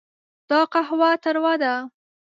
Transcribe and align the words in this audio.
دا 0.49 0.59
قهوه 0.73 1.09
تروه 1.23 1.53
ده. 1.61 1.73